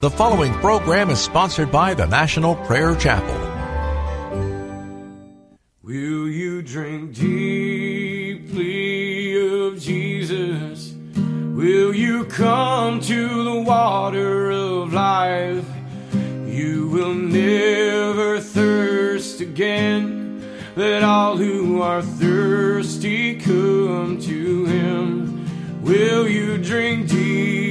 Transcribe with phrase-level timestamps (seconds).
[0.00, 3.34] The following program is sponsored by the National Prayer Chapel.
[5.82, 8.52] Will you drink deeply
[9.66, 10.94] of Jesus?
[11.16, 15.66] Will you come to the water of life?
[16.46, 20.48] You will never thirst again.
[20.76, 25.82] Let all who are thirsty come to him.
[25.82, 27.67] Will you drink deeply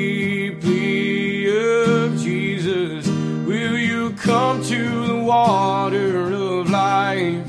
[4.38, 7.48] come to the water of life?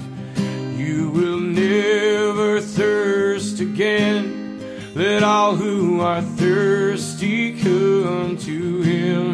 [0.75, 4.95] You will never thirst again.
[4.95, 9.27] Let all who are thirsty come to him.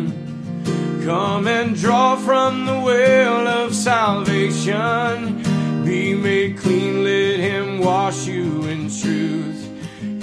[1.04, 5.14] Come and draw from the well of salvation.
[5.84, 9.60] Be made clean, let him wash you in truth.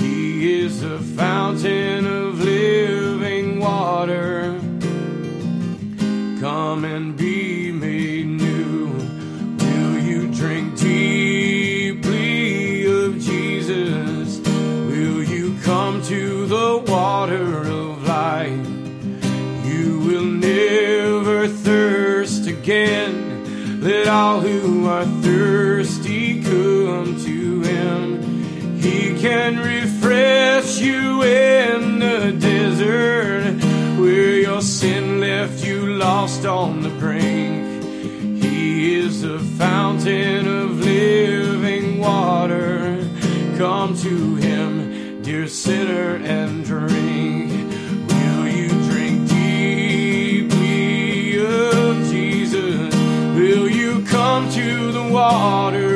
[0.01, 4.60] He is the fountain of living water.
[6.41, 8.87] Come and be made new.
[9.59, 14.39] Will you drink deeply of Jesus?
[14.39, 18.67] Will you come to the water of life?
[19.67, 23.79] You will never thirst again.
[23.79, 28.81] Let all who are thirsty come to him.
[28.81, 33.63] He can refresh you in the desert
[34.01, 35.60] where your sin left
[36.01, 37.83] lost on the brink.
[38.43, 43.07] He is the fountain of living water.
[43.59, 47.51] Come to him, dear sinner, and drink.
[48.09, 50.65] Will you drink deeply
[51.45, 52.95] of Jesus?
[53.35, 55.90] Will you come to the water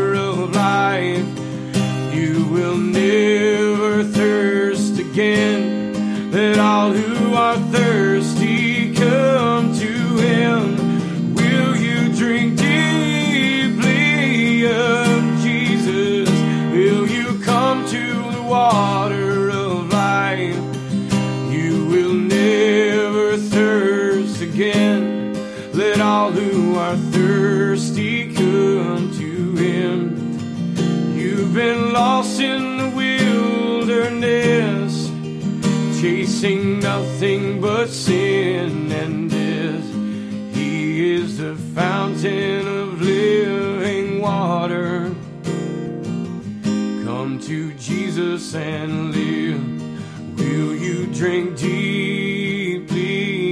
[48.16, 50.40] Jesus and live.
[50.40, 52.96] Will you drink deeply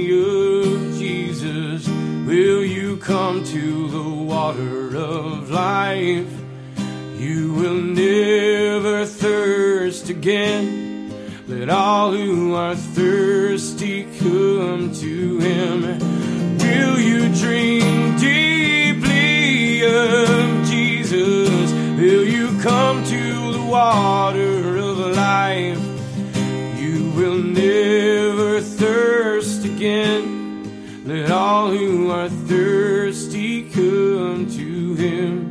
[0.08, 1.86] of Jesus?
[2.26, 6.32] Will you come to the water of life?
[7.18, 11.12] You will never thirst again.
[11.46, 15.82] Let all who are thirsty come to him.
[16.56, 21.70] Will you drink deeply of Jesus?
[22.00, 24.23] Will you come to the water
[32.24, 35.50] are thirsty come to him.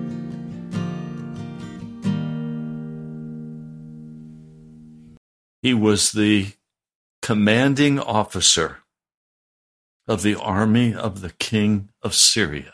[5.61, 6.53] He was the
[7.21, 8.79] commanding officer
[10.07, 12.73] of the army of the king of Syria.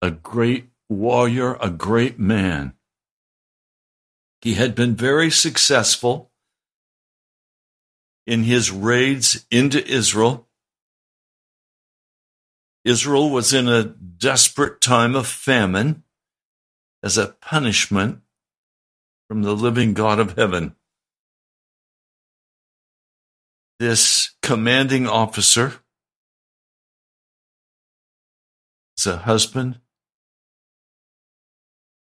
[0.00, 2.74] A great warrior, a great man.
[4.40, 6.30] He had been very successful
[8.24, 10.46] in his raids into Israel.
[12.84, 16.02] Israel was in a desperate time of famine
[17.02, 18.20] as a punishment
[19.28, 20.74] from the living God of heaven
[23.82, 25.72] this commanding officer
[28.96, 29.80] is a husband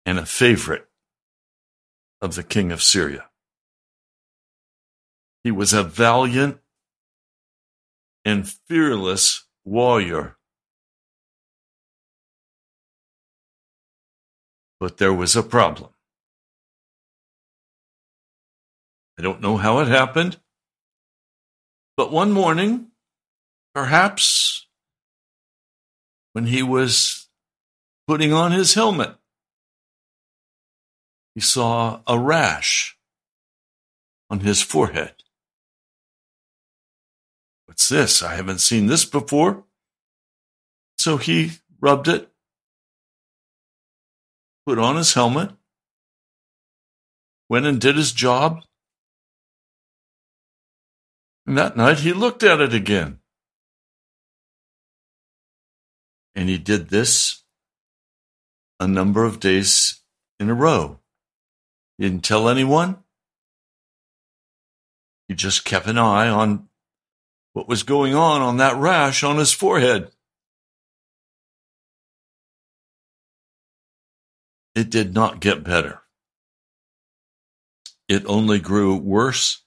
[0.06, 0.90] and a favorite
[2.22, 3.30] of the king of Syria.
[5.46, 6.60] He was a valiant
[8.26, 10.36] and fearless warrior.
[14.84, 15.92] But there was a problem.
[19.18, 20.42] I don't know how it happened.
[21.96, 22.88] But one morning,
[23.74, 24.68] perhaps
[26.34, 27.30] when he was
[28.10, 29.16] putting on his helmet,
[31.34, 32.98] he saw a rash
[34.30, 35.16] on his forehead.
[37.68, 38.22] What's this?
[38.22, 39.64] I haven't seen this before.
[40.98, 42.33] So he rubbed it,
[44.66, 45.52] put on his helmet,
[47.50, 48.62] went and did his job,
[51.46, 53.20] and that night he looked at it again.
[56.36, 57.44] And he did this
[58.80, 60.02] a number of days
[60.40, 61.00] in a row.
[61.98, 62.98] He didn't tell anyone.
[65.28, 66.68] He just kept an eye on
[67.54, 70.12] what was going on on that rash on his forehead.
[74.76, 76.02] It did not get better.
[78.08, 79.64] It only grew worse,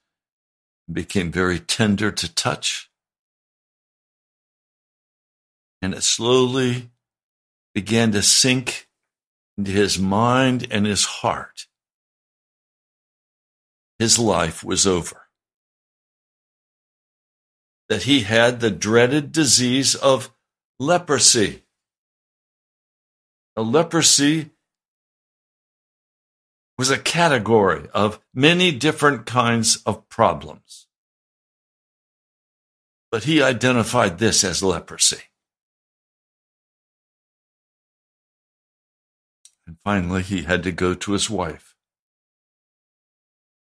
[0.92, 2.90] became very tender to touch,
[5.80, 6.90] and it slowly
[7.74, 8.88] began to sink
[9.56, 11.66] into his mind and his heart.
[13.98, 15.26] His life was over
[17.88, 20.30] that he had the dreaded disease of
[20.78, 21.62] leprosy.
[23.56, 24.50] A leprosy
[26.78, 30.86] was a category of many different kinds of problems.
[33.10, 35.22] But he identified this as leprosy.
[39.66, 41.74] And finally, he had to go to his wife.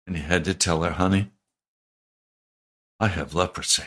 [0.07, 1.31] And he had to tell her, honey,
[2.99, 3.85] I have leprosy.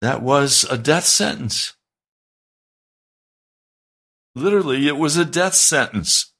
[0.00, 1.74] That was a death sentence.
[4.34, 6.31] Literally, it was a death sentence.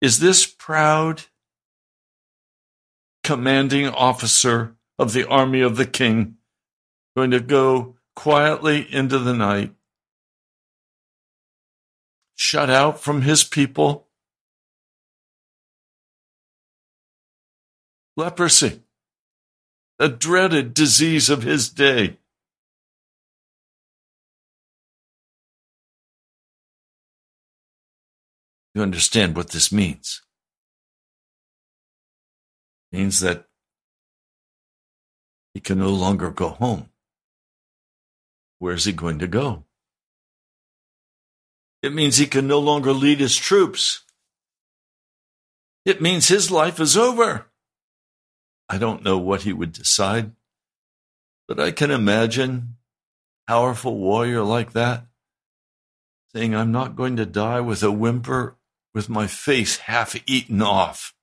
[0.00, 1.22] Is this proud,
[3.22, 6.36] commanding officer of the army of the king
[7.16, 9.74] going to go quietly into the night,
[12.34, 14.08] shut out from his people?
[18.16, 18.82] Leprosy
[20.00, 22.16] a dreaded disease of his day.
[28.74, 30.22] You understand what this means?
[32.92, 33.46] It means that
[35.54, 36.90] he can no longer go home.
[38.58, 39.64] Where's he going to go?
[41.82, 44.02] It means he can no longer lead his troops.
[45.84, 47.46] It means his life is over.
[48.68, 50.32] I don't know what he would decide,
[51.48, 52.76] but I can imagine
[53.48, 55.06] a powerful warrior like that
[56.32, 58.56] saying, I'm not going to die with a whimper
[58.94, 61.14] with my face half eaten off.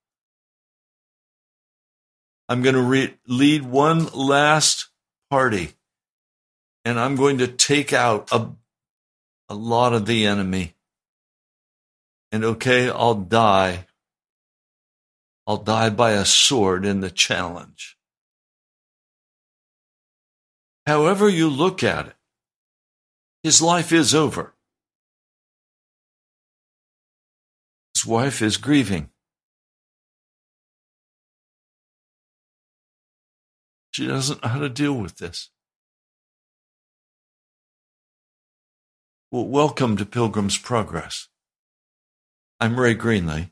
[2.50, 4.88] I'm going to re- lead one last
[5.30, 5.74] party
[6.86, 8.50] and I'm going to take out a,
[9.50, 10.76] a lot of the enemy.
[12.32, 13.88] And okay, I'll die
[15.48, 17.98] I'll die by a sword in the challenge.
[20.86, 22.16] However you look at it,
[23.44, 24.54] his life is over.
[28.08, 29.10] Wife is grieving.
[33.92, 35.50] She doesn't know how to deal with this.
[39.32, 41.28] Well, welcome to Pilgrim's Progress.
[42.60, 43.52] I'm Ray Greenley.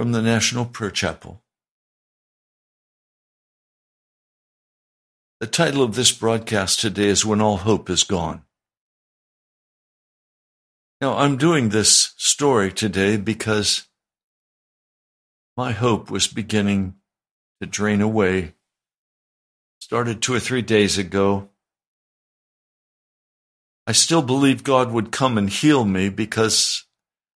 [0.00, 1.42] from the National Prayer Chapel.
[5.40, 8.42] The title of this broadcast today is When All Hope Is Gone.
[11.00, 13.88] Now, I'm doing this story today because
[15.56, 16.94] my hope was beginning
[17.60, 18.54] to drain away.
[19.80, 21.48] Started two or three days ago.
[23.86, 26.84] I still believe God would come and heal me because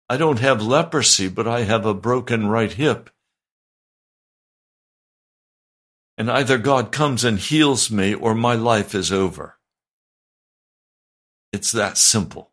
[0.10, 3.10] I don't have leprosy, but I have a broken right hip.
[6.18, 9.58] And either God comes and heals me or my life is over.
[11.52, 12.53] It's that simple.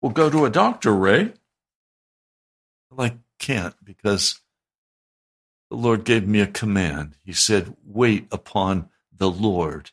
[0.00, 1.32] Well, go to a doctor, Ray.
[2.90, 4.40] Well, I can't because
[5.70, 7.16] the Lord gave me a command.
[7.24, 9.90] He said, wait upon the Lord.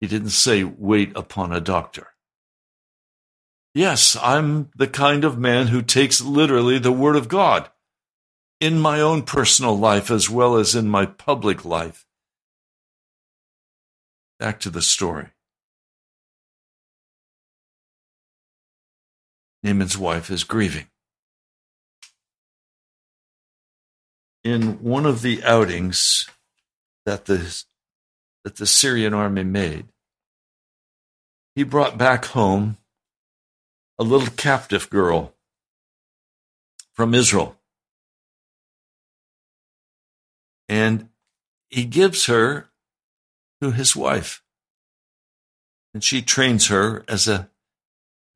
[0.00, 2.08] He didn't say, wait upon a doctor.
[3.74, 7.70] Yes, I'm the kind of man who takes literally the Word of God
[8.60, 12.06] in my own personal life as well as in my public life.
[14.38, 15.28] Back to the story.
[19.66, 20.86] Naaman's wife is grieving.
[24.44, 26.28] In one of the outings
[27.04, 27.64] that the,
[28.44, 29.88] that the Syrian army made,
[31.56, 32.76] he brought back home
[33.98, 35.34] a little captive girl
[36.94, 37.56] from Israel.
[40.68, 41.08] And
[41.70, 42.68] he gives her
[43.60, 44.44] to his wife.
[45.92, 47.50] And she trains her as a,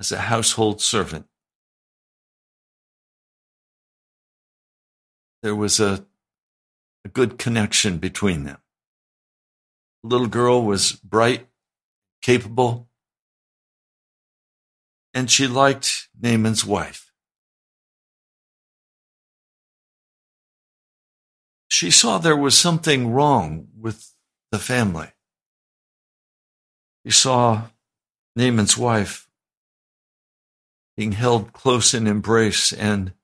[0.00, 1.26] as a household servant.
[5.42, 6.07] There was a
[7.04, 8.59] a good connection between them.
[10.02, 11.49] The little girl was bright,
[12.21, 12.90] capable,
[15.14, 17.11] and she liked Naaman's wife.
[21.69, 24.14] She saw there was something wrong with
[24.52, 25.12] the family.
[27.07, 27.69] She saw
[28.37, 29.30] Naaman's wife
[31.00, 33.14] being held close in embrace and,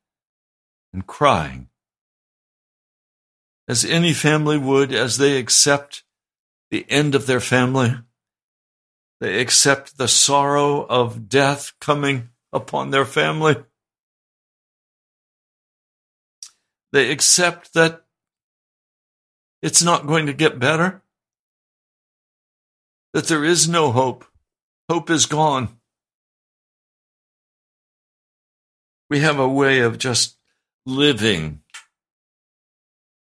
[0.95, 1.69] and crying.
[3.69, 6.03] As any family would, as they accept
[6.71, 7.93] the end of their family,
[9.21, 13.57] they accept the sorrow of death coming upon their family.
[16.95, 18.07] They accept that
[19.61, 21.03] it's not going to get better,
[23.13, 24.25] that there is no hope.
[24.89, 25.76] Hope is gone.
[29.09, 30.37] We have a way of just
[30.85, 31.63] living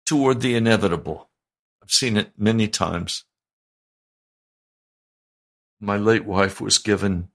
[0.05, 1.31] toward the inevitable.
[1.83, 3.25] I've seen it many times.
[5.81, 7.29] My late wife was given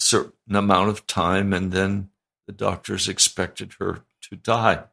[0.00, 2.10] a certain amount of time, and then
[2.46, 4.84] the doctors expected her to die.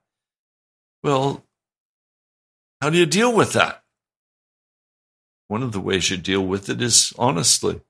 [1.01, 1.45] Well,
[2.81, 3.83] how do you deal with that?
[5.47, 7.81] One of the ways you deal with it is honestly.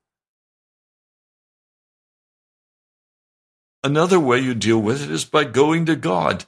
[3.84, 6.46] Another way you deal with it is by going to God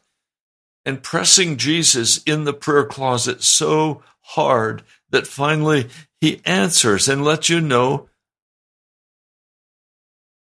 [0.85, 5.89] and pressing Jesus in the prayer closet so hard that finally
[6.21, 8.09] he answers and lets you know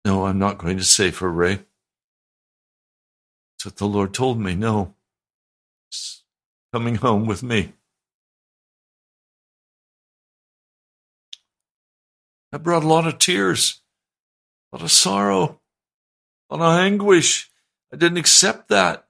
[0.03, 1.59] no, I'm not going to say for Ray.
[3.53, 4.55] That's what the Lord told me.
[4.55, 4.95] No,
[5.89, 6.23] he's
[6.73, 7.73] coming home with me.
[12.51, 13.81] I brought a lot of tears,
[14.71, 15.60] a lot of sorrow,
[16.55, 17.49] lot of anguish.
[17.93, 19.07] I didn't accept that.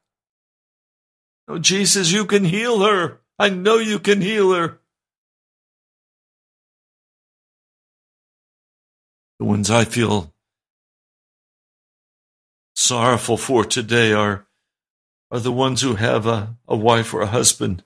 [1.47, 3.21] No, Jesus, you can heal her.
[3.39, 4.79] I know you can heal her.
[9.39, 10.31] The ones I feel
[12.75, 14.45] sorrowful for today are,
[15.31, 17.83] are the ones who have a, a wife or a husband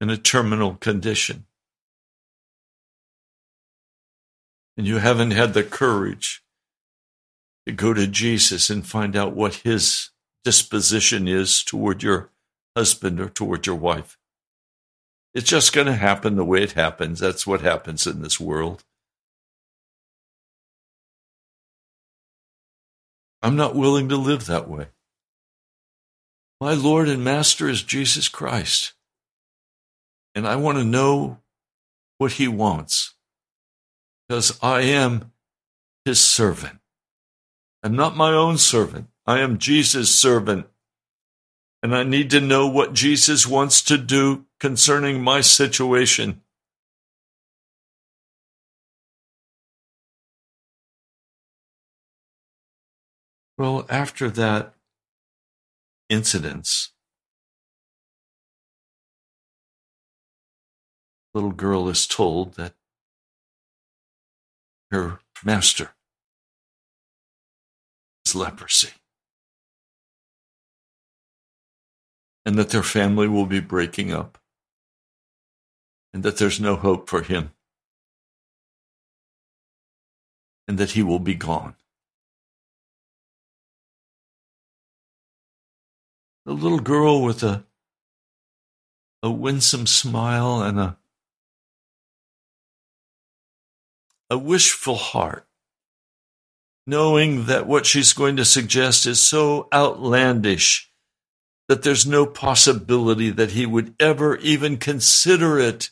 [0.00, 1.46] in a terminal condition.
[4.76, 6.43] And you haven't had the courage
[7.72, 10.10] go to Jesus and find out what his
[10.44, 12.30] disposition is toward your
[12.76, 14.18] husband or toward your wife.
[15.34, 17.18] It's just going to happen the way it happens.
[17.18, 18.84] That's what happens in this world.
[23.42, 24.88] I'm not willing to live that way.
[26.60, 28.94] My Lord and Master is Jesus Christ.
[30.34, 31.38] And I want to know
[32.18, 33.14] what he wants
[34.28, 35.32] because I am
[36.04, 36.78] his servant.
[37.84, 39.08] I'm not my own servant.
[39.26, 40.66] I am Jesus' servant.
[41.82, 46.40] And I need to know what Jesus wants to do concerning my situation.
[53.58, 54.72] Well, after that
[56.08, 56.88] incident,
[61.34, 62.72] little girl is told that
[64.90, 65.93] her master
[68.34, 68.90] leprosy.
[72.46, 74.38] And that their family will be breaking up.
[76.12, 77.52] And that there's no hope for him.
[80.68, 81.76] And that he will be gone.
[86.44, 87.64] the little girl with a
[89.22, 90.98] a winsome smile and a
[94.30, 95.46] a wishful heart,
[96.86, 100.90] knowing that what she's going to suggest is so outlandish
[101.68, 105.90] that there's no possibility that he would ever even consider it.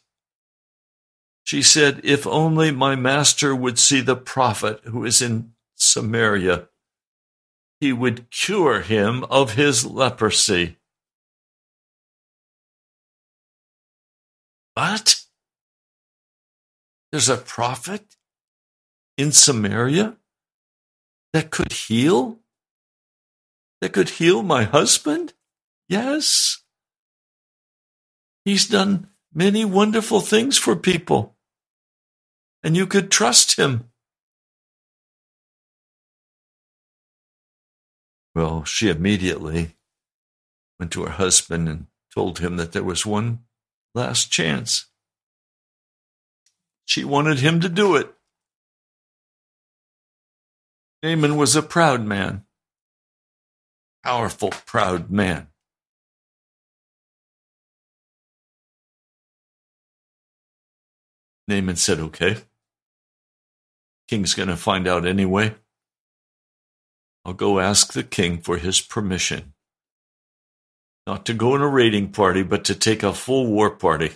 [1.44, 6.68] She said, If only my master would see the prophet who is in Samaria
[7.82, 10.76] he would cure him of his leprosy.
[14.75, 15.20] What?
[17.11, 18.14] There's a prophet
[19.18, 20.16] in Samaria
[21.33, 22.39] that could heal?
[23.81, 25.35] That could heal my husband?
[25.89, 26.62] Yes.
[28.45, 31.37] He's done many wonderful things for people,
[32.62, 33.91] and you could trust him.
[38.35, 39.77] Well, she immediately
[40.81, 43.41] went to her husband and told him that there was one
[43.95, 44.87] last chance.
[46.87, 48.12] She wanted him to do it.
[51.02, 52.44] Naaman was a proud man,
[54.04, 55.49] powerful, proud man.
[61.49, 62.37] Naaman said, Okay.
[64.09, 65.54] King's going to find out anyway.
[67.25, 69.54] I'll go ask the king for his permission.
[71.06, 74.12] Not to go on a raiding party, but to take a full war party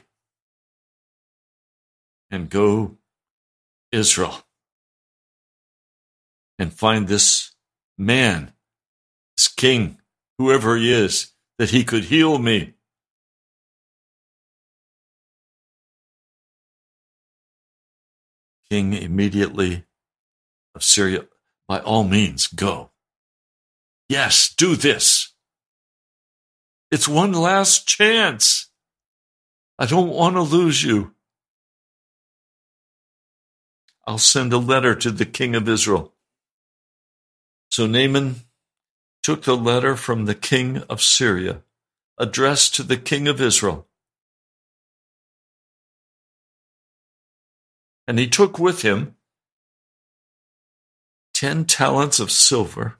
[2.30, 2.98] and go
[3.90, 4.45] Israel
[6.58, 7.52] and find this
[7.98, 8.52] man,
[9.36, 10.00] this king,
[10.38, 12.74] whoever he is, that he could heal me.
[18.70, 19.84] King immediately
[20.74, 21.26] of Syria,
[21.68, 22.90] by all means, go.
[24.08, 25.32] Yes, do this.
[26.90, 28.70] It's one last chance.
[29.78, 31.12] I don't want to lose you.
[34.06, 36.12] I'll send a letter to the king of Israel.
[37.76, 38.36] So Naaman
[39.22, 41.60] took the letter from the king of Syria,
[42.16, 43.86] addressed to the king of Israel.
[48.08, 49.16] And he took with him
[51.34, 52.96] ten talents of silver,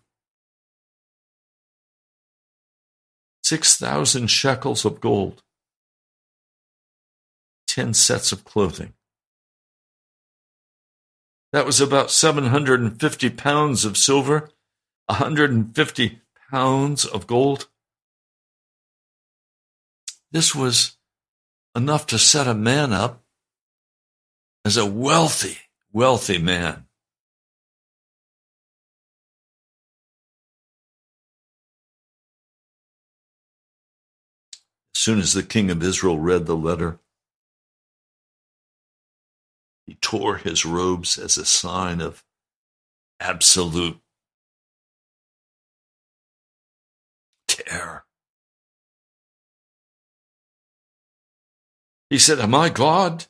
[3.43, 5.43] six thousand shekels of gold,
[7.67, 8.93] ten sets of clothing.
[11.55, 14.51] That was about 750 pounds of silver,
[15.07, 16.21] 150
[16.51, 17.69] pounds of gold.
[20.33, 20.97] This was
[21.75, 23.23] enough to set a man up
[24.65, 25.59] as a wealthy,
[25.93, 26.87] wealthy man.
[34.95, 36.99] As soon as the king of Israel read the letter,
[39.87, 42.25] he tore his robes as a sign of
[43.21, 44.01] absolute
[47.65, 48.05] terror.
[52.11, 53.27] He said, Am I God?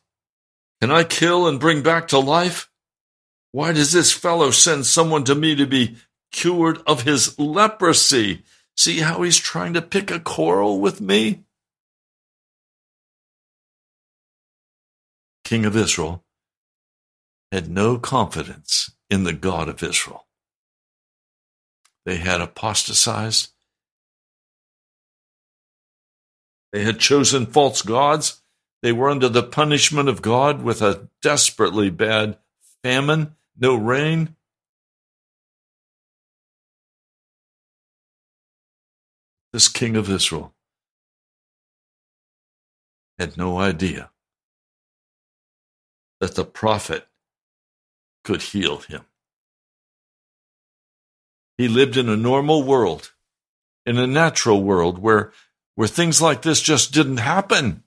[0.80, 2.70] Can I kill and bring back to life?
[3.52, 5.96] Why does this fellow send someone to me to be
[6.30, 8.42] cured of his leprosy?
[8.76, 11.44] See how he's trying to pick a quarrel with me?
[15.44, 16.24] King of Israel
[17.50, 20.26] had no confidence in the God of Israel.
[22.04, 23.52] They had apostatized.
[26.76, 28.42] They had chosen false gods.
[28.82, 32.36] They were under the punishment of God with a desperately bad
[32.82, 34.36] famine, no rain.
[39.54, 40.52] This king of Israel
[43.18, 44.10] had no idea
[46.20, 47.08] that the prophet
[48.22, 49.06] could heal him.
[51.56, 53.12] He lived in a normal world,
[53.86, 55.32] in a natural world where,
[55.76, 57.84] where things like this just didn't happen.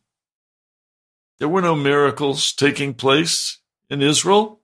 [1.40, 4.62] There were no miracles taking place in Israel.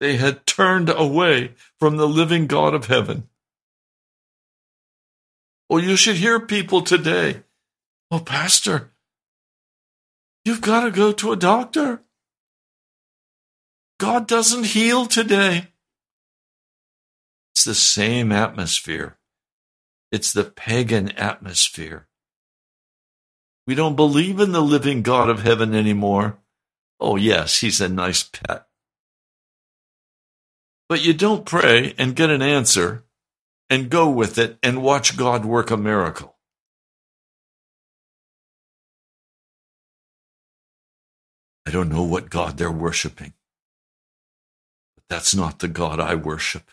[0.00, 3.28] They had turned away from the living God of heaven.
[5.68, 7.42] Well, you should hear people today.
[8.10, 8.92] Oh, Pastor,
[10.44, 12.02] you've got to go to a doctor.
[13.98, 15.68] God doesn't heal today.
[17.54, 19.18] It's the same atmosphere.
[20.12, 22.06] It's the pagan atmosphere.
[23.66, 26.38] We don't believe in the living God of heaven anymore.
[27.00, 28.66] Oh, yes, he's a nice pet.
[30.88, 33.04] But you don't pray and get an answer
[33.70, 36.36] and go with it and watch God work a miracle.
[41.64, 43.32] I don't know what God they're worshiping.
[44.96, 46.70] But that's not the God I worship.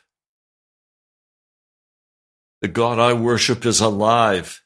[2.62, 4.62] The God I worship is alive.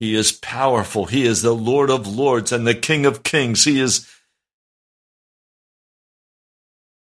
[0.00, 1.06] He is powerful.
[1.06, 3.64] He is the Lord of lords and the King of kings.
[3.64, 4.08] He is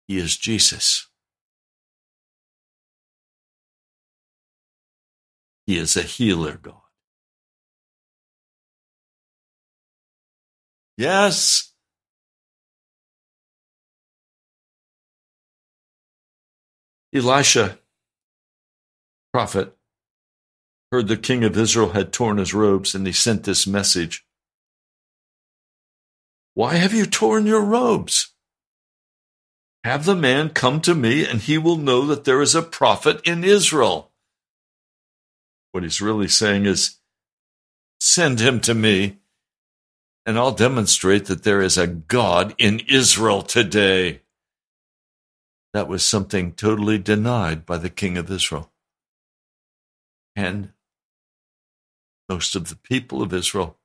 [0.08, 1.08] He is Jesus.
[5.66, 6.76] He is a healer God.
[10.98, 11.74] Yes,
[17.14, 17.80] Elisha,
[19.36, 19.76] prophet,
[20.94, 24.26] heard the king of Israel had torn his robes, and he sent this message
[26.54, 28.34] Why have you torn your robes?
[29.84, 33.20] Have the man come to me, and he will know that there is a prophet
[33.26, 34.14] in Israel.
[35.74, 37.00] What he's really saying is,
[38.00, 39.18] Send him to me,
[40.26, 44.22] and I'll demonstrate that there is a God in Israel today.
[45.74, 48.72] That was something totally denied by the king of Israel.
[50.36, 50.72] And
[52.28, 53.78] most of the people of Israel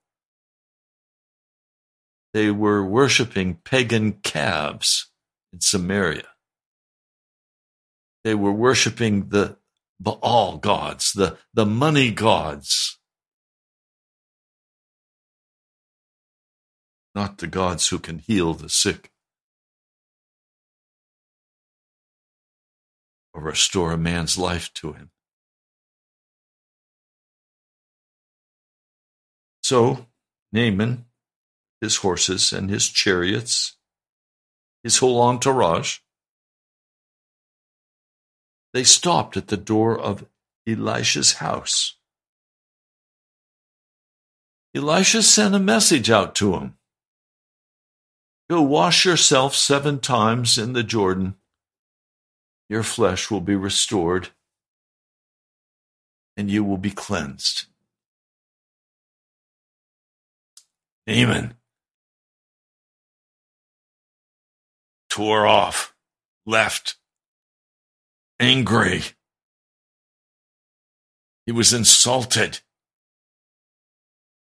[2.33, 5.11] they were worshiping pagan calves
[5.53, 6.29] in Samaria.
[8.23, 9.57] They were worshiping the
[9.99, 12.99] Baal gods, the, the money gods,
[17.15, 19.11] not the gods who can heal the sick
[23.35, 25.11] or restore a man's life to him.
[29.71, 30.05] So
[30.51, 31.05] Naaman,
[31.81, 33.77] his horses and his chariots,
[34.83, 35.99] his whole entourage,
[38.75, 40.27] they stopped at the door of
[40.67, 41.97] Elisha's house.
[44.75, 46.77] Elisha sent a message out to him.
[48.49, 51.37] Go wash yourself seven times in the Jordan.
[52.69, 54.31] Your flesh will be restored
[56.37, 57.70] and you will be cleansed.
[61.07, 61.55] Naaman
[65.11, 65.95] tore off,
[66.47, 66.97] left,
[68.39, 69.03] angry.
[71.45, 72.61] He was insulted.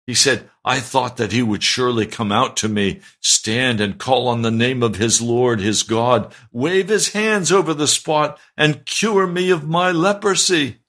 [0.06, 4.28] He said, I thought that he would surely come out to me, stand and call
[4.28, 8.86] on the name of his Lord, his God, wave his hands over the spot, and
[8.86, 10.80] cure me of my leprosy.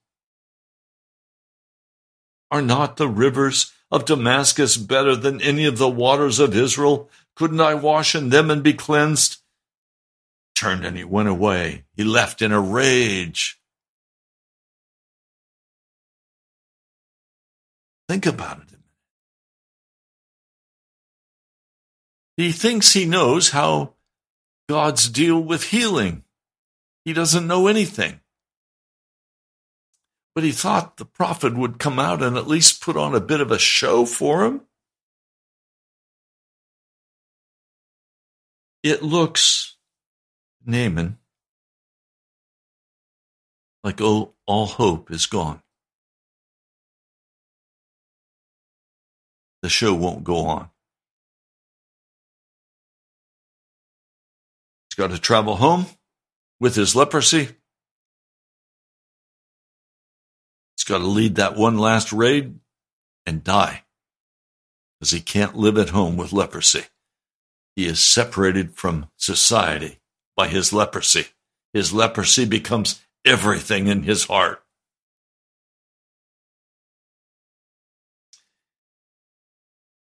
[2.51, 7.09] Are not the rivers of Damascus better than any of the waters of Israel?
[7.35, 9.39] Couldn't I wash in them and be cleansed?
[10.55, 11.85] Turned and he went away.
[11.95, 13.61] He left in a rage.
[18.09, 18.71] Think about it.
[22.37, 23.95] He thinks he knows how
[24.69, 26.25] God's deal with healing.
[27.05, 28.20] He doesn't know anything.
[30.35, 33.41] But he thought the prophet would come out and at least put on a bit
[33.41, 34.63] of a show for him.
[38.83, 39.77] It looks,
[40.65, 41.19] Naaman,
[43.85, 45.63] like all, all hope is gone.
[49.63, 50.71] The show won't go on.
[54.89, 55.87] He's got to travel home
[56.59, 57.51] with his leprosy
[60.91, 62.59] got to lead that one last raid
[63.25, 63.85] and die
[64.99, 66.83] because he can't live at home with leprosy.
[67.77, 70.01] He is separated from society
[70.37, 71.27] by his leprosy.
[71.73, 74.63] His leprosy becomes everything in his heart.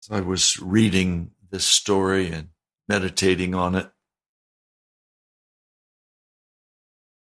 [0.03, 2.49] As I was reading this story and
[2.89, 3.91] meditating on it,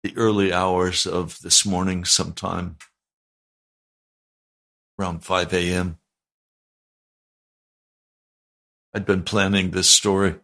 [0.03, 2.77] the early hours of this morning, sometime
[4.97, 5.97] around 5 a.m.
[8.93, 10.35] I'd been planning this story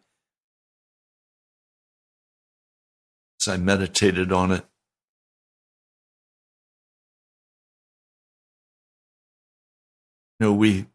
[3.42, 4.66] as I meditated on it.
[10.40, 10.88] You know, we,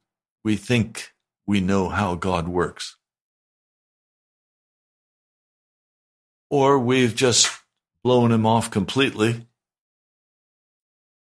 [0.44, 1.14] we think
[1.46, 2.96] we know how God works.
[6.50, 7.50] Or we've just
[8.04, 9.46] blown him off completely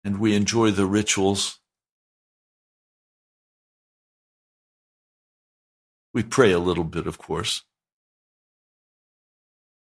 [0.04, 1.60] and we enjoy the rituals
[6.14, 7.64] We pray a little bit, of course.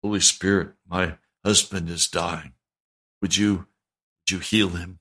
[0.03, 2.53] Holy Spirit, my husband is dying.
[3.21, 4.99] Would you, would you heal him?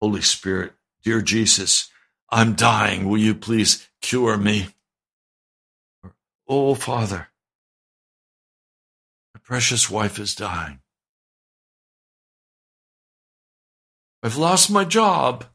[0.00, 1.90] Holy Spirit, dear Jesus,
[2.30, 3.08] I'm dying.
[3.08, 4.68] Will you please cure me?
[6.48, 7.28] Oh, Father,
[9.34, 10.80] my precious wife is dying.
[14.22, 15.46] I've lost my job.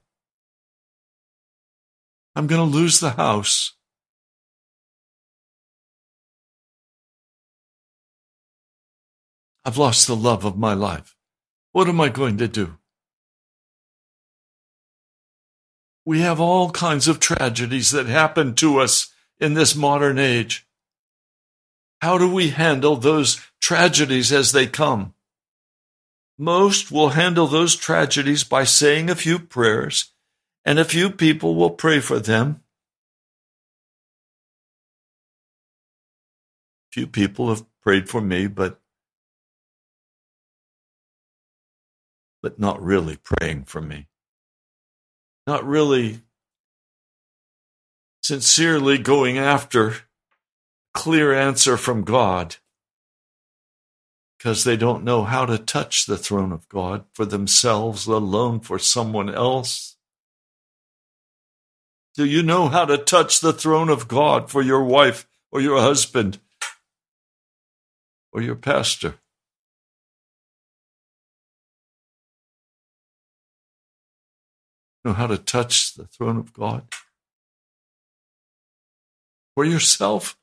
[2.36, 3.74] I'm going to lose the house.
[9.64, 11.16] I've lost the love of my life.
[11.72, 12.78] What am I going to do?
[16.06, 20.68] We have all kinds of tragedies that happen to us in this modern age.
[22.02, 25.16] How do we handle those tragedies as they come?
[26.38, 30.12] Most will handle those tragedies by saying a few prayers
[30.66, 32.62] and a few people will pray for them.
[36.92, 38.80] Few people have prayed for me, but
[42.42, 44.08] but not really praying for me.
[45.48, 46.22] Not really
[48.22, 49.96] sincerely going after
[50.94, 52.56] clear answer from God
[54.38, 58.60] because they don't know how to touch the throne of God for themselves, let alone
[58.60, 59.95] for someone else.
[62.16, 65.82] Do you know how to touch the throne of God for your wife or your
[65.82, 66.40] husband
[68.32, 69.16] or your pastor?
[75.04, 76.88] Know how to touch the throne of God
[79.54, 80.38] for yourself?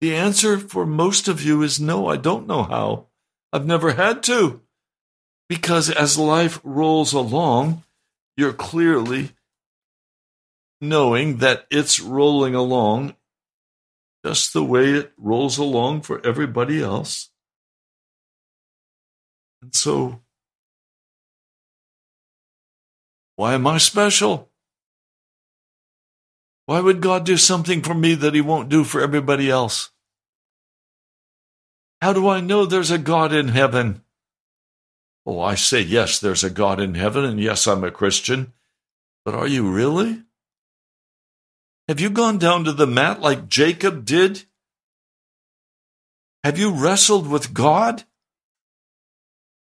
[0.00, 3.06] The answer for most of you is no, I don't know how.
[3.52, 4.60] I've never had to.
[5.48, 7.84] Because as life rolls along,
[8.36, 9.30] you're clearly
[10.80, 13.16] knowing that it's rolling along
[14.24, 17.30] just the way it rolls along for everybody else.
[19.62, 20.20] And so,
[23.36, 24.50] why am I special?
[26.66, 29.90] Why would God do something for me that He won't do for everybody else?
[32.02, 34.02] How do I know there's a God in heaven?
[35.26, 38.52] Oh, I say, yes, there's a God in heaven, and yes, I'm a Christian.
[39.24, 40.22] But are you really?
[41.88, 44.44] Have you gone down to the mat like Jacob did?
[46.44, 48.04] Have you wrestled with God?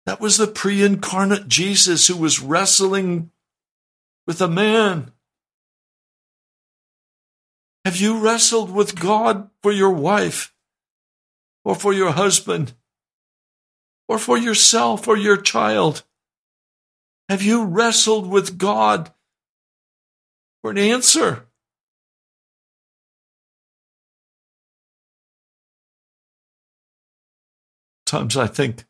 [0.06, 3.30] That was the pre incarnate Jesus who was wrestling
[4.26, 5.12] with a man.
[7.84, 10.52] Have you wrestled with God for your wife
[11.64, 12.74] or for your husband?
[14.08, 16.02] Or for yourself or your child?
[17.28, 19.12] Have you wrestled with God
[20.62, 21.46] for an answer?
[28.06, 28.84] Times I think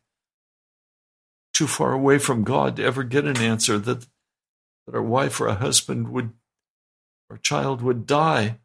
[1.53, 5.47] too far away from God to ever get an answer that, that our wife or
[5.47, 6.33] a husband would,
[7.29, 8.59] or child would die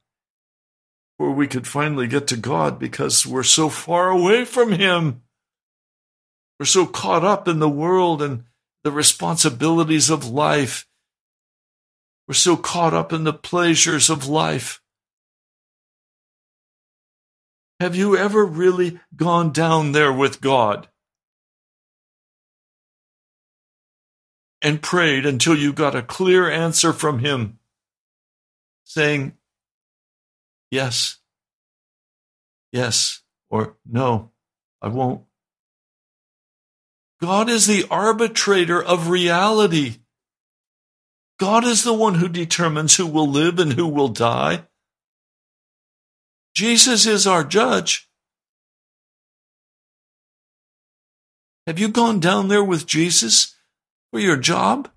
[1.16, 5.22] before we could finally get to God because we're so far away from Him.
[6.60, 8.44] We're so caught up in the world and
[8.84, 10.86] the responsibilities of life.
[12.28, 14.82] We're so caught up in the pleasures of life.
[17.80, 20.88] Have you ever really gone down there with God
[24.60, 27.58] and prayed until you got a clear answer from Him
[28.84, 29.32] saying,
[30.70, 31.20] yes,
[32.70, 34.32] yes, or no,
[34.82, 35.22] I won't?
[37.20, 39.96] God is the arbitrator of reality.
[41.38, 44.66] God is the one who determines who will live and who will die.
[46.54, 48.08] Jesus is our judge.
[51.66, 53.54] Have you gone down there with Jesus
[54.10, 54.90] for your job?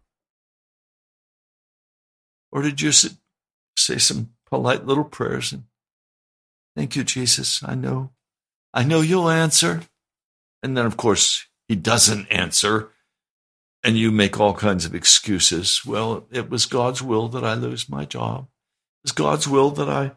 [2.51, 5.63] Or did you say some polite little prayers and
[6.75, 7.62] thank you, Jesus?
[7.63, 8.12] I know,
[8.73, 9.81] I know you'll answer.
[10.62, 12.89] And then, of course, he doesn't answer,
[13.84, 15.86] and you make all kinds of excuses.
[15.86, 18.47] Well, it was God's will that I lose my job.
[19.04, 20.13] It was God's will that I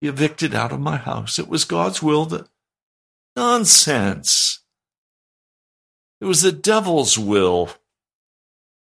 [0.00, 1.38] be evicted out of my house.
[1.38, 2.48] It was God's will that.
[3.36, 4.60] Nonsense.
[6.20, 7.70] It was the devil's will.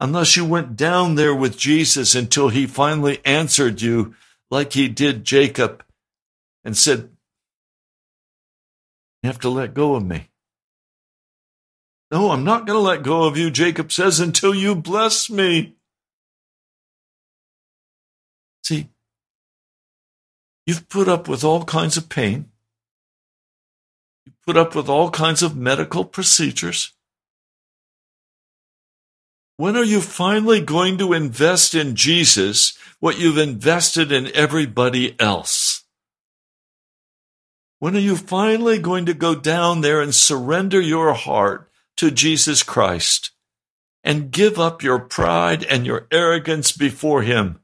[0.01, 4.15] Unless you went down there with Jesus until he finally answered you
[4.51, 5.85] like he did Jacob
[6.65, 7.11] and said,
[9.23, 10.29] You have to let go of me.
[12.15, 15.75] No, I'm not going to let go of you, Jacob says, until you bless me.
[18.63, 18.89] See,
[20.65, 22.51] you've put up with all kinds of pain.
[24.25, 26.93] You've put up with all kinds of medical procedures.
[29.57, 35.83] When are you finally going to invest in Jesus what you've invested in everybody else?
[37.81, 42.63] When are you finally going to go down there and surrender your heart to Jesus
[42.63, 43.31] Christ
[44.03, 47.61] and give up your pride and your arrogance before Him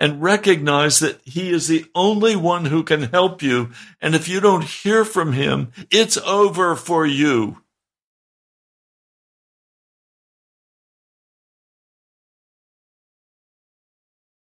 [0.00, 3.70] and recognize that He is the only one who can help you.
[4.00, 7.58] And if you don't hear from Him, it's over for you.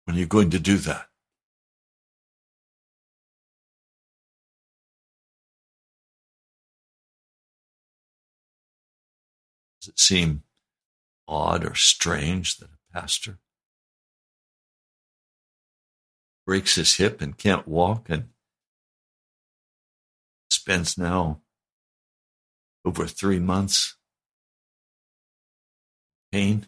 [0.06, 1.08] When are you going to do that?
[9.84, 10.44] Does it seem
[11.28, 13.40] odd or strange that a pastor
[16.46, 18.30] breaks his hip and can't walk and
[20.50, 21.42] spends now
[22.86, 23.98] over three months
[26.32, 26.68] pain?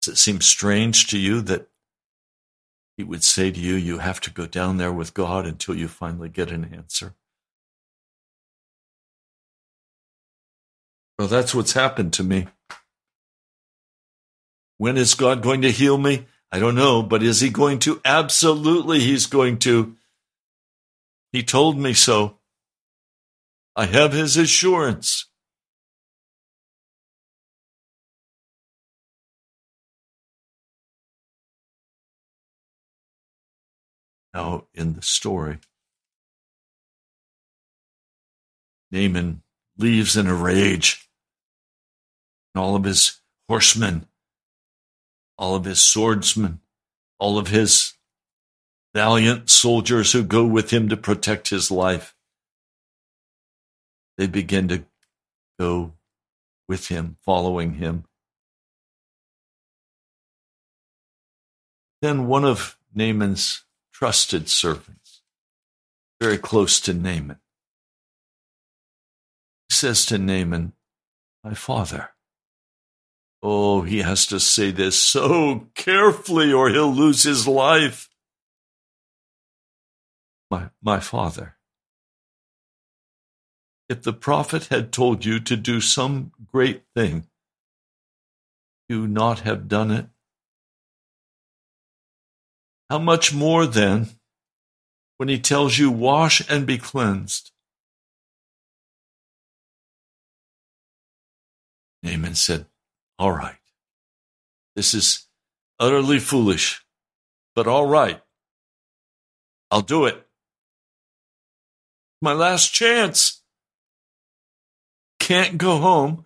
[0.00, 1.68] Does it seem strange to you that
[2.96, 5.86] he would say to you, you have to go down there with God until you
[5.86, 7.14] finally get an answer?
[11.22, 12.48] Well, that's what's happened to me.
[14.78, 16.26] When is God going to heal me?
[16.50, 18.00] I don't know, but is he going to?
[18.04, 19.94] Absolutely, he's going to.
[21.30, 22.38] He told me so.
[23.76, 25.26] I have his assurance.
[34.34, 35.58] Now, in the story,
[38.90, 39.44] Naaman
[39.78, 41.08] leaves in a rage.
[42.54, 44.06] All of his horsemen,
[45.38, 46.60] all of his swordsmen,
[47.18, 47.94] all of his
[48.94, 52.14] valiant soldiers who go with him to protect his life,
[54.18, 54.84] they begin to
[55.58, 55.94] go
[56.68, 58.04] with him, following him.
[62.02, 65.22] Then one of Naaman's trusted servants,
[66.20, 67.38] very close to Naaman,
[69.70, 70.72] says to Naaman,
[71.42, 72.10] My father.
[73.42, 78.08] Oh, he has to say this so carefully or he'll lose his life.
[80.50, 81.56] My, my father.
[83.88, 87.26] If the prophet had told you to do some great thing,
[88.88, 90.06] you not have done it?
[92.88, 94.10] How much more then
[95.16, 97.50] when he tells you, wash and be cleansed?
[102.02, 102.66] Naaman said,
[103.22, 103.54] All right.
[104.74, 105.28] This is
[105.78, 106.84] utterly foolish,
[107.54, 108.20] but all right.
[109.70, 110.26] I'll do it.
[112.20, 113.44] My last chance.
[115.20, 116.24] Can't go home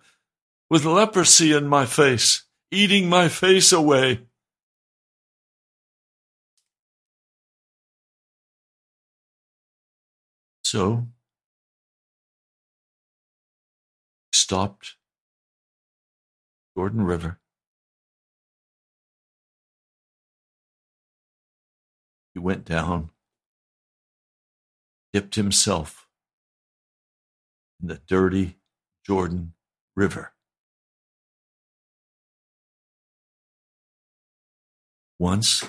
[0.71, 4.21] with leprosy in my face, eating my face away.
[10.63, 11.05] So,
[14.33, 14.95] stopped
[16.77, 17.39] Jordan River.
[22.35, 23.09] He went down,
[25.11, 26.07] dipped himself
[27.81, 28.59] in the dirty
[29.03, 29.53] Jordan
[29.95, 30.33] River.
[35.17, 35.63] Once,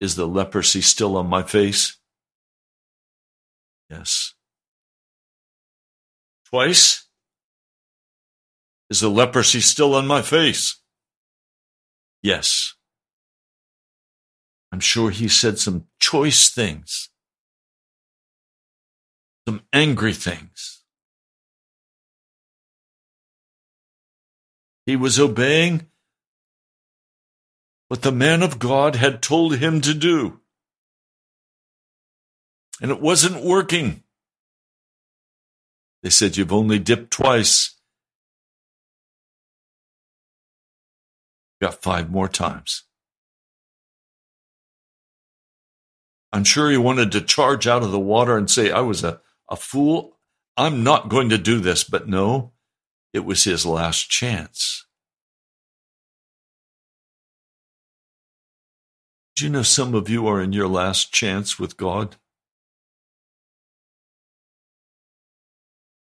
[0.00, 1.98] is the leprosy still on my face?
[3.90, 4.34] Yes.
[6.48, 7.07] Twice?
[8.90, 10.80] Is the leprosy still on my face?
[12.22, 12.74] Yes.
[14.72, 17.10] I'm sure he said some choice things,
[19.46, 20.82] some angry things.
[24.84, 25.86] He was obeying
[27.88, 30.40] what the man of God had told him to do.
[32.80, 34.02] And it wasn't working.
[36.02, 37.77] They said, You've only dipped twice.
[41.60, 42.84] Got five more times.
[46.32, 49.20] I'm sure he wanted to charge out of the water and say, I was a,
[49.50, 50.18] a fool.
[50.56, 51.84] I'm not going to do this.
[51.84, 52.52] But no,
[53.12, 54.84] it was his last chance.
[59.36, 62.16] Do you know some of you are in your last chance with God?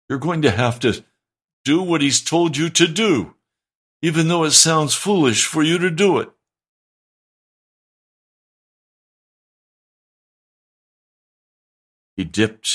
[0.07, 1.03] You're going to have to
[1.65, 3.33] do what He's told you to do
[4.03, 6.29] even though it sounds foolish for you to do it.
[12.17, 12.69] He dipped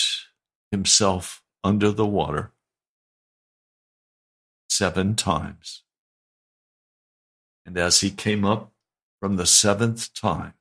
[0.70, 2.52] himself under the water
[4.70, 5.82] seven times.
[7.66, 8.72] And as he came up
[9.20, 10.54] from the seventh time,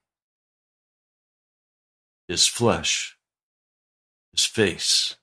[2.27, 3.17] his flesh,
[4.33, 5.15] his face,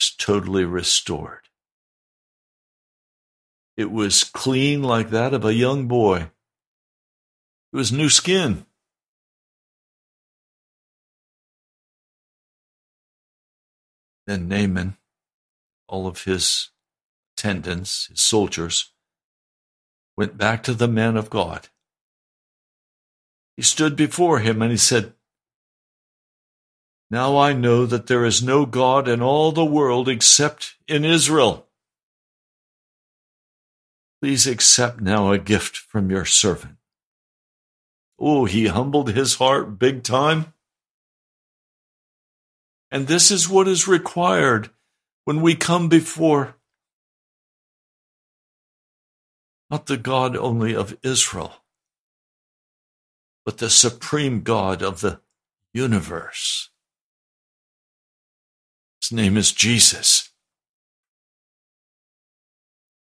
[0.00, 1.39] was totally restored.
[3.80, 6.28] It was clean like that of a young boy.
[7.72, 8.66] It was new skin.
[14.26, 14.98] Then Naaman,
[15.88, 16.68] all of his
[17.32, 18.92] attendants, his soldiers,
[20.14, 21.68] went back to the man of God.
[23.56, 25.14] He stood before him and he said,
[27.10, 31.69] Now I know that there is no God in all the world except in Israel.
[34.20, 36.76] Please accept now a gift from your servant.
[38.18, 40.52] Oh, he humbled his heart big time.
[42.90, 44.70] And this is what is required
[45.24, 46.56] when we come before
[49.70, 51.62] not the God only of Israel,
[53.44, 55.20] but the supreme God of the
[55.72, 56.70] universe.
[59.00, 60.30] His name is Jesus.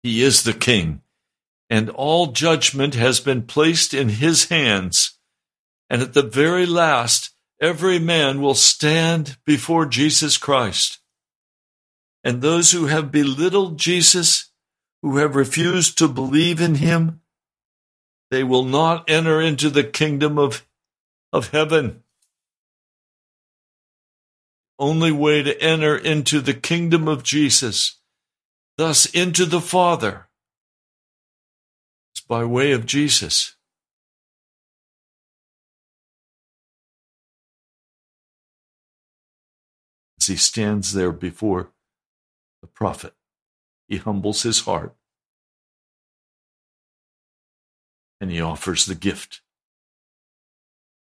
[0.04, 1.02] He is the King.
[1.70, 5.18] And all judgment has been placed in his hands.
[5.90, 11.00] And at the very last, every man will stand before Jesus Christ.
[12.24, 14.52] And those who have belittled Jesus,
[15.02, 17.22] who have refused to believe in him,
[18.32, 20.66] they will not enter into the kingdom of,
[21.32, 22.04] of heaven.
[24.78, 28.00] Only way to enter into the kingdom of Jesus,
[28.78, 30.29] thus into the Father,
[32.30, 33.56] by way of Jesus.
[40.22, 41.72] As he stands there before
[42.62, 43.16] the prophet,
[43.88, 44.96] he humbles his heart
[48.22, 49.42] and he offers the gift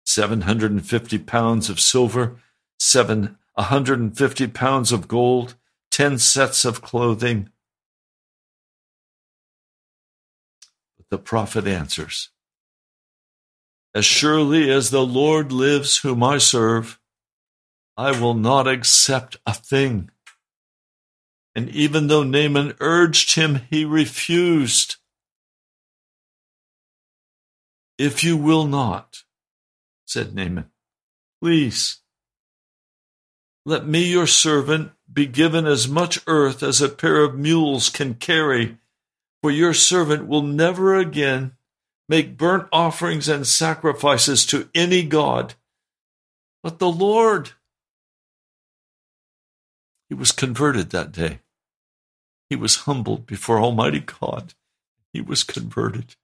[0.06, 2.36] 750 pounds of silver,
[2.78, 5.56] seven, 150 pounds of gold,
[5.92, 7.50] 10 sets of clothing.
[11.10, 12.30] But the prophet answers,
[13.94, 17.00] As surely as the Lord lives whom I serve,
[17.98, 20.10] I will not accept a thing.
[21.56, 24.96] And even though Naaman urged him, he refused.
[27.98, 29.24] If you will not,
[30.06, 30.72] said Naaman,
[31.42, 32.00] please
[33.66, 38.16] let me, your servant, be given as much earth as a pair of mules can
[38.16, 38.78] carry,
[39.44, 41.52] for your servant will never again
[42.10, 45.54] make burnt offerings and sacrifices to any god
[46.64, 47.52] but the Lord.
[50.08, 51.42] He was converted that day.
[52.50, 54.54] He was humbled before Almighty God.
[55.12, 56.16] He was converted.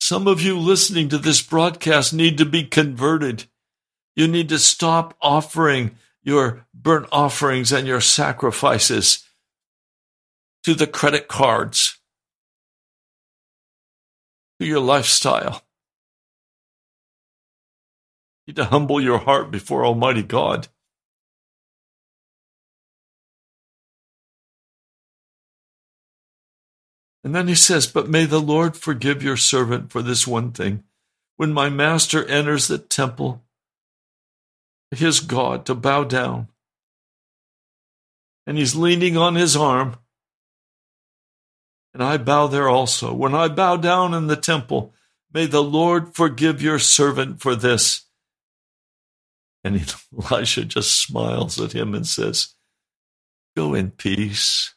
[0.00, 3.44] Some of you listening to this broadcast need to be converted.
[4.16, 5.92] You need to stop offering
[6.22, 9.26] your burnt offerings and your sacrifices
[10.64, 11.98] to the credit cards,
[14.60, 15.62] to your lifestyle.
[18.46, 20.68] You need to humble your heart before Almighty God.
[27.24, 30.82] And then he says, But may the Lord forgive your servant for this one thing.
[31.36, 33.42] When my master enters the temple,
[34.98, 36.48] his God, to bow down,
[38.46, 39.96] and he's leaning on his arm,
[41.94, 43.12] and I bow there also.
[43.12, 44.94] When I bow down in the temple,
[45.32, 48.06] may the Lord forgive your servant for this.
[49.64, 49.94] And
[50.30, 52.54] Elisha just smiles at him and says,
[53.56, 54.74] Go in peace.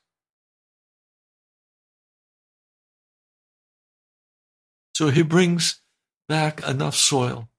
[4.94, 5.82] So he brings
[6.28, 7.50] back enough soil,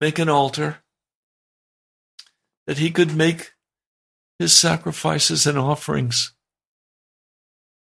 [0.00, 0.81] make an altar,
[2.72, 3.52] that he could make
[4.38, 6.32] his sacrifices and offerings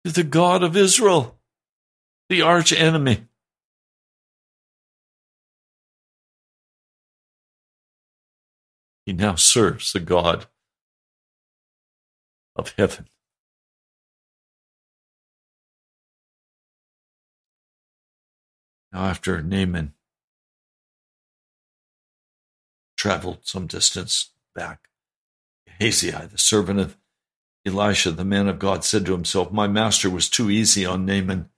[0.05, 1.39] to the God of Israel,
[2.29, 3.29] the arch enemy.
[9.07, 10.47] He now serves the God
[12.57, 13.07] of heaven.
[18.93, 19.95] Now, after Naaman
[22.97, 24.89] traveled some distance back,
[25.67, 26.97] Gehazi, the servant of
[27.67, 31.49] Elisha, the man of God, said to himself, My master was too easy on Naaman.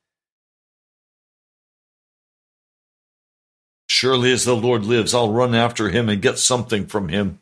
[3.89, 7.41] Surely as the Lord lives, I'll run after him and get something from him.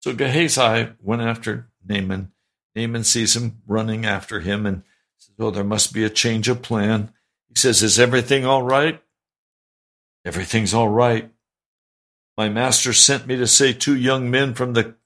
[0.00, 2.32] So Gehazi went after Naaman.
[2.74, 4.82] Naaman sees him running after him and
[5.16, 7.12] says, Oh, there must be a change of plan.
[7.48, 9.02] He says, Is everything all right?
[10.24, 11.30] Everything's all right.
[12.36, 14.96] My master sent me to say two young men from the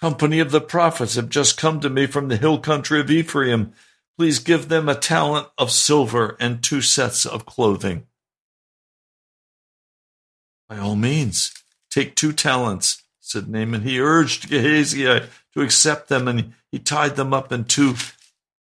[0.00, 3.72] company of the prophets have just come to me from the hill country of Ephraim.
[4.18, 8.06] Please give them a talent of silver and two sets of clothing.
[10.68, 11.52] By all means,
[11.90, 13.82] take two talents, said Naaman.
[13.82, 17.94] He urged Gehazi to accept them, and he tied them up in two,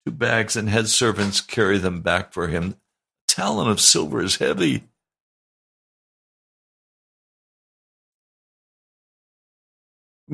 [0.05, 2.77] two bags, and had servants carry them back for him
[3.31, 4.85] talent of silver is heavy.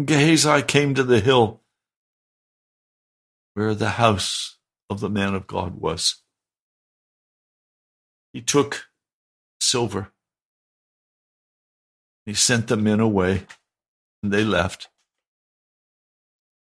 [0.05, 1.63] Gehazi came to the hill
[3.55, 4.59] where the house
[4.91, 6.23] of the man of God was.
[8.35, 8.89] He took
[9.59, 10.13] silver.
[12.27, 13.47] He sent the men away,
[14.23, 14.91] and they left.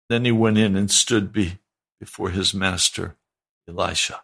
[0.08, 1.58] Then he went in and stood be,
[2.00, 3.14] before his master,
[3.68, 4.22] Elisha.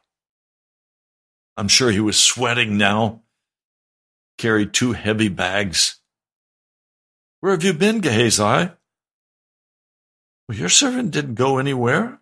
[1.56, 3.22] I'm sure he was sweating now.
[4.38, 6.00] Carried two heavy bags.
[7.40, 8.72] Where have you been, Gehazi?
[10.50, 12.20] Your servant didn't go anywhere.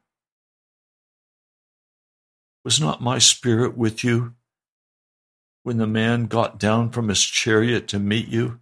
[2.65, 4.35] Was not my spirit with you
[5.63, 8.59] when the man got down from his chariot to meet you?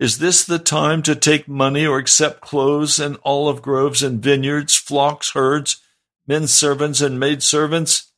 [0.00, 4.74] Is this the time to take money or accept clothes and olive groves and vineyards,
[4.74, 5.82] flocks, herds,
[6.26, 8.12] men servants and maid servants?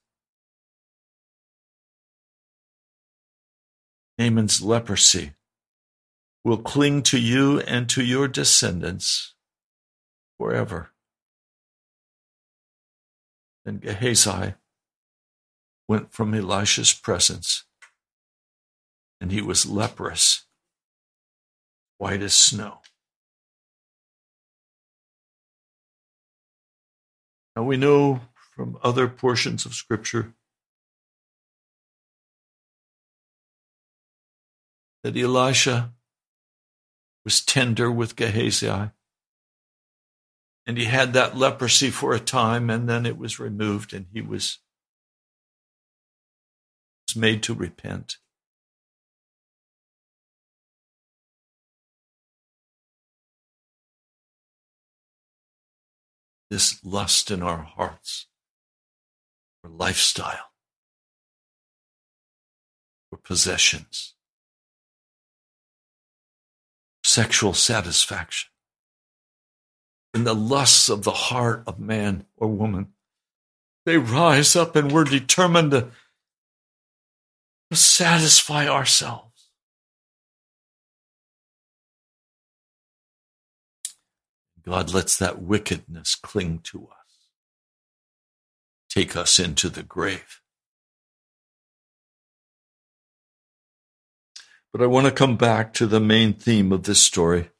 [4.16, 5.32] Naaman's leprosy
[6.44, 9.34] will cling to you and to your descendants
[10.38, 10.90] forever.
[13.64, 14.54] Then Gehazi
[15.88, 17.64] went from Elisha's presence,
[19.20, 20.46] and he was leprous,
[21.98, 22.78] white as snow.
[27.56, 28.20] Now we know
[28.54, 30.34] from other portions of Scripture
[35.02, 35.92] that Elisha
[37.24, 38.90] was tender with Gehazi.
[40.68, 44.20] And he had that leprosy for a time, and then it was removed, and he
[44.20, 44.58] was,
[47.16, 48.18] made to repent.
[56.50, 58.26] This lust in our hearts,
[59.62, 60.52] for lifestyle,
[63.08, 64.16] for possessions,
[67.02, 68.50] sexual satisfaction
[70.14, 72.88] in the lusts of the heart of man or woman.
[73.86, 75.88] They rise up and we're determined to,
[77.72, 79.50] satisfy ourselves.
[84.64, 87.30] God lets that wickedness cling to us,
[88.90, 90.40] take us into the grave.
[94.72, 97.50] But I want to come back to the main theme of this story.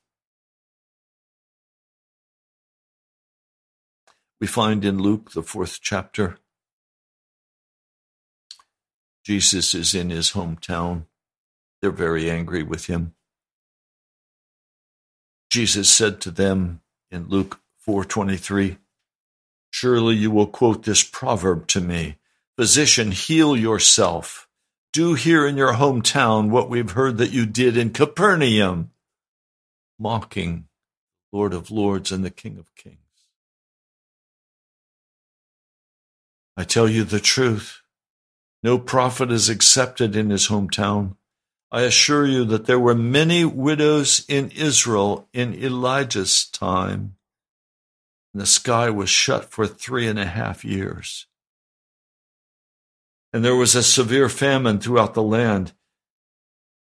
[4.41, 6.39] We find in Luke, the fourth chapter.
[9.25, 11.07] Jesus is in his hometown.
[11.81, 13.15] They're very angry with him.
[15.51, 18.79] Jesus said to them in Luke 4:23,
[19.71, 22.19] "Surely you will quote this proverb to me,
[22.57, 24.49] Physician, heal yourself.
[24.93, 28.93] Do here in your hometown what we've heard that you did in Capernaum."
[29.99, 30.69] Mocking
[31.33, 33.08] Lord of Lords and the King of Kings.
[36.59, 37.83] I tell you the truth.
[38.65, 41.15] No prophet is accepted in his hometown.
[41.71, 47.15] I assure you that there were many widows in Israel in Elijah's time.
[48.35, 51.29] And the sky was shut for three and a half years.
[53.33, 55.75] And there was a severe famine throughout the land.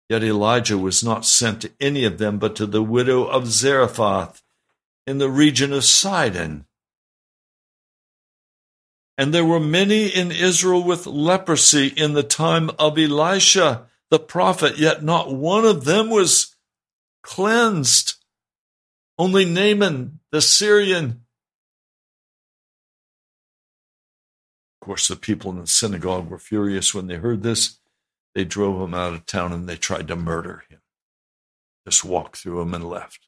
[0.10, 4.42] Yet Elijah was not sent to any of them, but to the widow of Zarephath
[5.06, 6.66] in the region of Sidon.
[9.22, 14.80] And there were many in Israel with leprosy in the time of Elisha the prophet,
[14.80, 16.56] yet not one of them was
[17.22, 18.16] cleansed.
[19.20, 21.22] Only Naaman the Syrian.
[24.82, 27.78] Of course, the people in the synagogue were furious when they heard this.
[28.34, 30.80] They drove him out of town and they tried to murder him.
[31.86, 33.28] Just walked through him and left.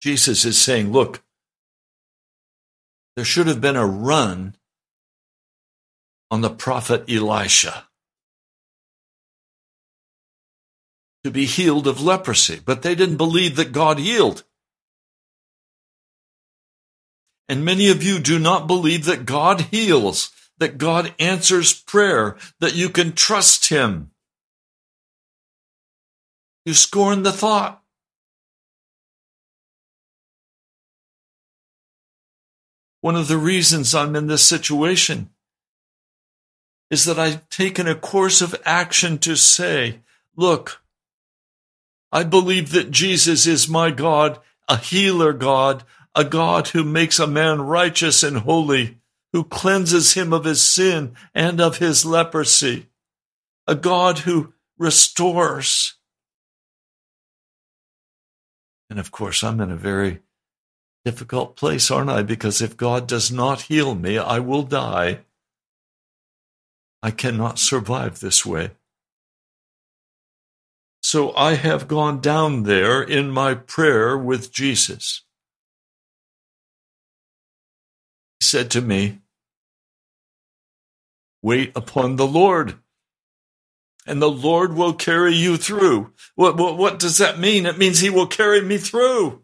[0.00, 1.22] Jesus is saying, look,
[3.16, 4.54] there should have been a run
[6.30, 7.88] on the prophet Elisha
[11.24, 14.44] to be healed of leprosy, but they didn't believe that God healed.
[17.48, 22.76] And many of you do not believe that God heals, that God answers prayer, that
[22.76, 24.10] you can trust Him.
[26.64, 27.77] You scorn the thought.
[33.00, 35.30] One of the reasons I'm in this situation
[36.90, 40.00] is that I've taken a course of action to say,
[40.36, 40.82] look,
[42.10, 45.84] I believe that Jesus is my God, a healer God,
[46.14, 48.98] a God who makes a man righteous and holy,
[49.32, 52.88] who cleanses him of his sin and of his leprosy,
[53.66, 55.94] a God who restores.
[58.88, 60.20] And of course, I'm in a very
[61.10, 62.22] difficult place, aren't I?
[62.22, 65.20] Because if God does not heal me, I will die.
[67.02, 68.72] I cannot survive this way.
[71.02, 75.22] So I have gone down there in my prayer with Jesus.
[78.40, 79.20] He said to me,
[81.40, 82.74] Wait upon the Lord
[84.06, 86.12] and the Lord will carry you through.
[86.34, 87.64] What, what, what does that mean?
[87.64, 89.42] It means He will carry me through.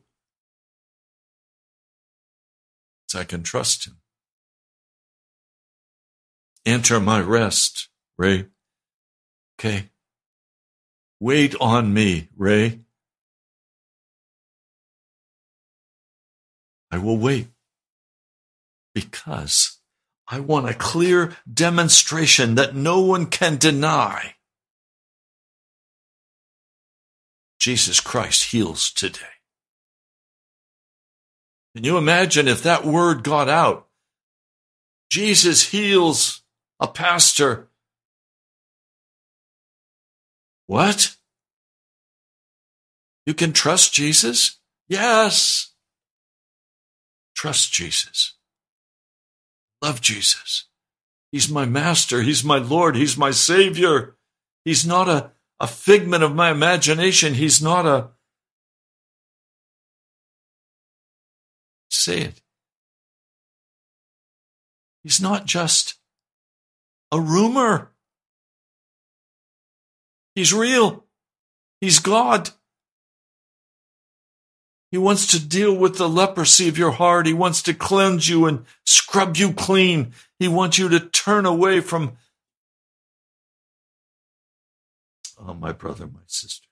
[3.14, 3.98] So I can trust Him.
[6.66, 7.88] Enter my rest,
[8.18, 8.46] Ray.
[9.56, 9.90] Okay.
[11.20, 12.80] Wait on me, Ray.
[16.90, 17.46] I will wait
[18.96, 19.78] because
[20.26, 24.34] I want a clear demonstration that no one can deny.
[27.60, 29.34] Jesus Christ heals today.
[31.75, 33.89] Can you imagine if that word got out?
[35.11, 36.43] Jesus heals
[36.81, 37.68] a pastor.
[40.66, 41.16] What?
[43.27, 44.59] You can trust Jesus?
[44.89, 45.72] Yes.
[47.35, 48.35] Trust Jesus.
[49.83, 50.66] Love Jesus.
[51.33, 52.22] He's my master.
[52.22, 52.97] He's my Lord.
[52.97, 54.16] He's my Savior.
[54.64, 57.35] He's not a, a figment of my imagination.
[57.35, 58.11] He's not a.
[61.95, 62.40] Say it.
[65.03, 65.95] He's not just
[67.12, 67.92] a rumor.
[70.34, 71.05] He's real.
[71.80, 72.51] He's God.
[74.90, 77.26] He wants to deal with the leprosy of your heart.
[77.26, 80.12] He wants to cleanse you and scrub you clean.
[80.38, 82.16] He wants you to turn away from,
[85.38, 86.68] oh, my brother, my sister.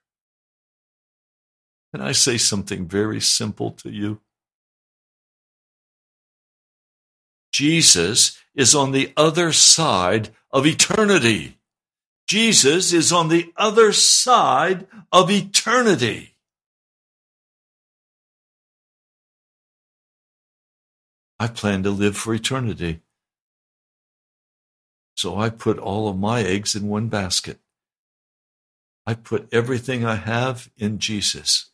[1.93, 4.21] Can I say something very simple to you?
[7.53, 11.59] Jesus is on the other side of eternity.
[12.27, 16.35] Jesus is on the other side of eternity.
[21.39, 23.01] I plan to live for eternity.
[25.17, 27.59] So I put all of my eggs in one basket.
[29.05, 31.71] I put everything I have in Jesus.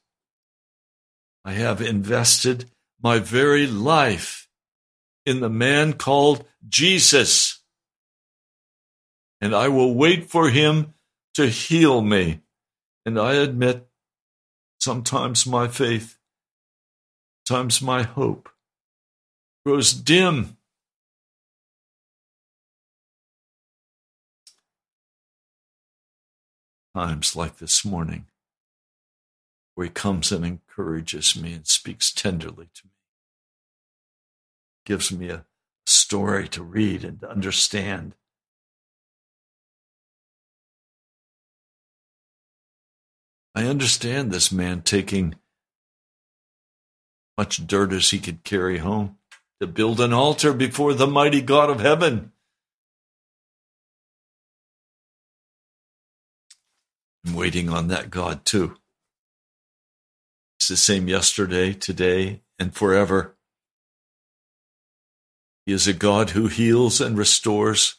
[1.44, 2.70] I have invested
[3.00, 4.47] my very life
[5.28, 7.60] in the man called Jesus.
[9.42, 10.94] And I will wait for him
[11.34, 12.40] to heal me.
[13.04, 13.86] And I admit
[14.80, 16.16] sometimes my faith,
[17.46, 18.48] sometimes my hope
[19.66, 20.56] grows dim.
[26.96, 28.26] Times like this morning,
[29.74, 32.97] where he comes and encourages me and speaks tenderly to me,
[34.88, 35.44] gives me a
[35.86, 38.14] story to read and to understand.
[43.54, 45.34] I understand this man taking
[47.36, 49.18] much dirt as he could carry home
[49.60, 52.32] to build an altar before the mighty God of heaven.
[57.26, 58.78] I'm waiting on that God too.
[60.58, 63.34] It's the same yesterday, today, and forever.
[65.68, 67.96] He is a God who heals and restores.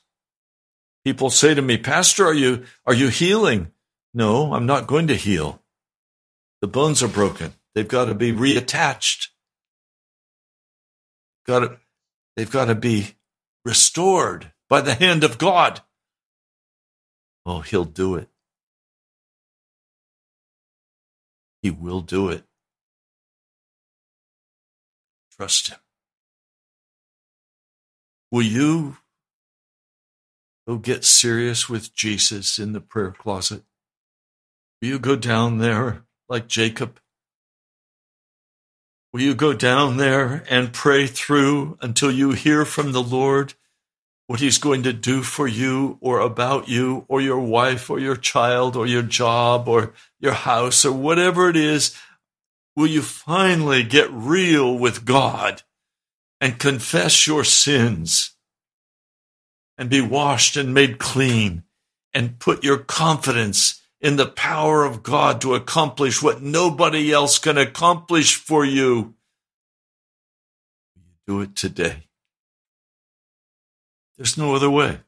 [1.06, 3.72] People say to me, Pastor, are you, are you healing?
[4.14, 5.62] No, I'm not going to heal.
[6.62, 7.54] The bones are broken.
[7.76, 9.28] They've got to be reattached
[11.50, 11.78] got to,
[12.36, 13.16] they've got to be
[13.66, 15.82] restored by the hand of God.
[17.44, 18.30] Oh, he'll do it.
[21.64, 22.44] He will do it.
[25.36, 25.80] Trust him.
[28.32, 28.98] Will you
[30.68, 33.64] go get serious with Jesus in the prayer closet?
[34.82, 37.00] Will you go down there like Jacob
[39.12, 43.56] Will you go down there and pray through until you hear from the Lord
[44.28, 48.16] what He's going to do for you or about you or your wife or your
[48.16, 51.98] child or your job or your house or whatever it is?
[52.76, 55.64] Will you finally get real with God
[56.42, 58.32] and confess your sins
[59.78, 61.64] and be washed and made clean
[62.14, 67.58] and put your confidence in the power of God to accomplish what nobody else can
[67.58, 69.16] accomplish for you.
[71.28, 72.08] Do it today.
[74.18, 75.00] There's no other way.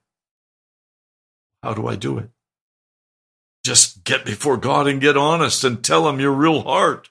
[1.64, 2.30] How do I do it?
[3.64, 7.10] Just get before God and get honest and tell Him your real heart.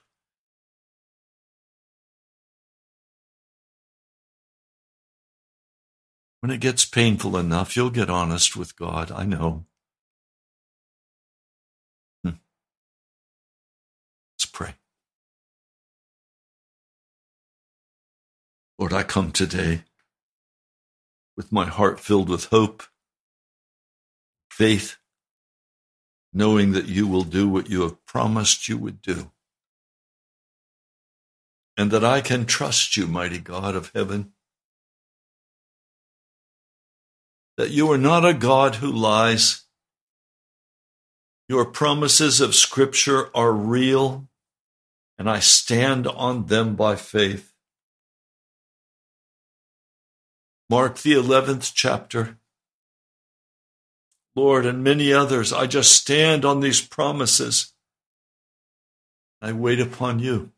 [6.41, 9.11] When it gets painful enough, you'll get honest with God.
[9.11, 9.65] I know.
[12.23, 12.31] Hmm.
[14.33, 14.73] Let's pray.
[18.79, 19.83] Lord, I come today
[21.37, 22.81] with my heart filled with hope,
[24.49, 24.97] faith,
[26.33, 29.31] knowing that you will do what you have promised you would do.
[31.77, 34.33] And that I can trust you, mighty God of heaven.
[37.61, 39.65] That you are not a God who lies.
[41.47, 44.27] Your promises of Scripture are real,
[45.19, 47.53] and I stand on them by faith.
[50.71, 52.39] Mark the 11th chapter.
[54.35, 57.73] Lord, and many others, I just stand on these promises.
[59.39, 60.51] I wait upon you.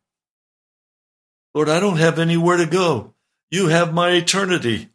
[1.54, 3.14] Lord, I don't have anywhere to go.
[3.52, 4.93] You have my eternity.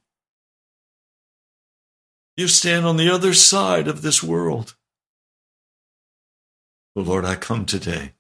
[2.39, 4.76] You stand on the other side of this world.
[6.95, 8.12] Oh, Lord, I come today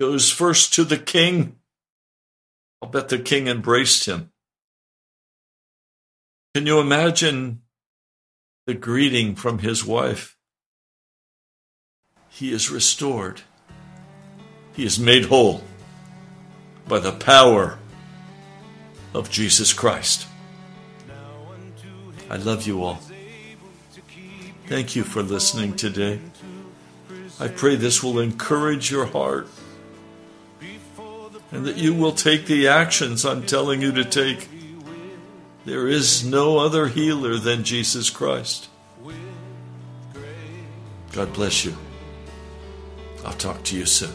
[0.00, 1.56] goes first to the king?
[2.80, 4.30] I'll bet the king embraced him.
[6.54, 7.62] Can you imagine
[8.66, 10.36] the greeting from his wife?
[12.28, 13.42] He is restored.
[14.72, 15.62] He is made whole
[16.86, 17.78] by the power
[19.12, 20.26] of Jesus Christ.
[22.30, 23.00] I love you all.
[24.66, 26.20] Thank you for listening today.
[27.40, 29.48] I pray this will encourage your heart
[31.50, 34.48] and that you will take the actions I'm telling you to take.
[35.68, 38.70] There is no other healer than Jesus Christ.
[41.12, 41.76] God bless you.
[43.22, 44.14] I'll talk to you soon.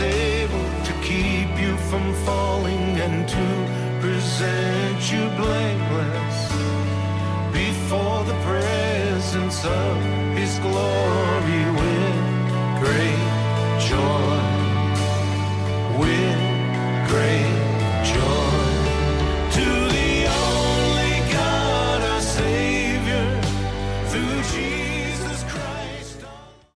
[0.00, 3.46] able to keep you from falling and to
[4.02, 6.38] present you blameless
[7.54, 9.96] before the presence of
[10.36, 11.22] his glory.